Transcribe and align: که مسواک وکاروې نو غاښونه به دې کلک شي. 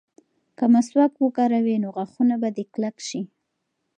که 0.57 0.65
مسواک 0.73 1.13
وکاروې 1.19 1.75
نو 1.83 1.89
غاښونه 1.95 2.35
به 2.41 2.49
دې 2.55 2.63
کلک 2.73 2.97
شي. 3.07 3.21